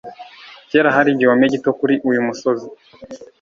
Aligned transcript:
Kera 0.69 0.95
hari 0.95 1.09
igihome 1.11 1.45
gito 1.53 1.71
kuri 1.79 1.95
uyu 2.09 2.21
musozi. 2.27 2.67